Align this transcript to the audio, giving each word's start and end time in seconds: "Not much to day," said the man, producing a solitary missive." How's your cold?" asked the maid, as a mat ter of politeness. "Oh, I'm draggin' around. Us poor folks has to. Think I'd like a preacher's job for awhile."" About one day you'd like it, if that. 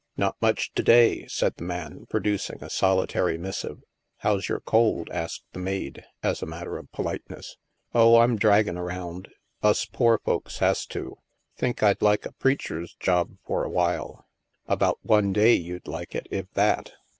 "Not 0.17 0.35
much 0.41 0.73
to 0.73 0.81
day," 0.81 1.27
said 1.27 1.57
the 1.57 1.63
man, 1.63 2.07
producing 2.09 2.63
a 2.63 2.71
solitary 2.71 3.37
missive." 3.37 3.83
How's 4.23 4.49
your 4.49 4.59
cold?" 4.61 5.11
asked 5.11 5.43
the 5.53 5.59
maid, 5.59 6.03
as 6.23 6.41
a 6.41 6.47
mat 6.47 6.63
ter 6.63 6.77
of 6.77 6.91
politeness. 6.91 7.55
"Oh, 7.93 8.17
I'm 8.17 8.35
draggin' 8.39 8.79
around. 8.79 9.27
Us 9.61 9.85
poor 9.85 10.17
folks 10.17 10.57
has 10.57 10.87
to. 10.87 11.19
Think 11.55 11.83
I'd 11.83 12.01
like 12.01 12.25
a 12.25 12.31
preacher's 12.31 12.95
job 12.99 13.37
for 13.45 13.63
awhile."" 13.63 14.25
About 14.65 14.97
one 15.03 15.33
day 15.33 15.53
you'd 15.53 15.87
like 15.87 16.15
it, 16.15 16.25
if 16.31 16.49
that. 16.55 16.93